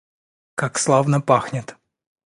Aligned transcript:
Как 0.55 0.79
славно 0.79 1.21
пахнет! 1.21 1.75